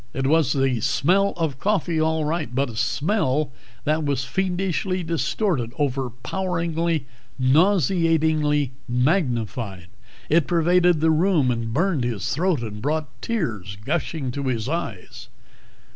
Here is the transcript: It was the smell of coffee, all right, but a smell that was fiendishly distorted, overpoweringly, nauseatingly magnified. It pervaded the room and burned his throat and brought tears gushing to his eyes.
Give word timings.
It 0.15 0.25
was 0.25 0.53
the 0.53 0.79
smell 0.81 1.33
of 1.37 1.59
coffee, 1.59 2.01
all 2.01 2.25
right, 2.25 2.55
but 2.55 2.71
a 2.71 2.75
smell 2.75 3.51
that 3.83 4.03
was 4.03 4.25
fiendishly 4.25 5.03
distorted, 5.03 5.73
overpoweringly, 5.77 7.05
nauseatingly 7.37 8.71
magnified. 8.87 9.89
It 10.27 10.47
pervaded 10.47 11.01
the 11.01 11.11
room 11.11 11.51
and 11.51 11.71
burned 11.71 12.03
his 12.03 12.33
throat 12.33 12.63
and 12.63 12.81
brought 12.81 13.09
tears 13.21 13.77
gushing 13.85 14.31
to 14.31 14.45
his 14.47 14.67
eyes. 14.67 15.27